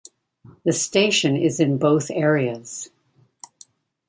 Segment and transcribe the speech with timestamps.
[0.65, 2.89] The station is in both areas.